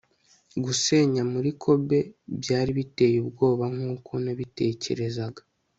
[0.63, 1.99] gusenya muri kobe
[2.39, 5.41] byari biteye ubwoba nkuko nabitekerezaga